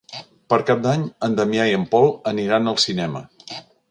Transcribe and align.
Per 0.53 0.57
Cap 0.69 0.79
d'Any 0.85 1.03
en 1.27 1.35
Damià 1.41 1.67
i 1.73 1.77
en 1.79 1.85
Pol 1.93 2.11
aniran 2.33 2.71
al 2.75 2.83
cinema. 2.89 3.25